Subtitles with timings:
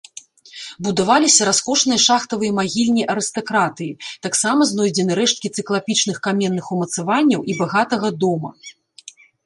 [0.85, 8.49] Будаваліся раскошныя шахтавыя магільні арыстакратыі, таксама знойдзены рэшткі цыклапічных каменных умацаванняў і багатага дома.